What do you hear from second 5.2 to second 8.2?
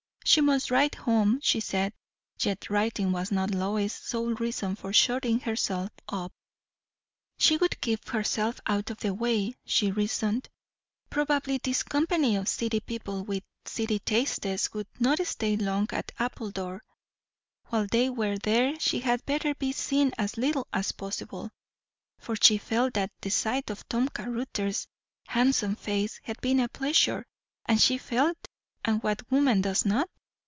herself up. She would keep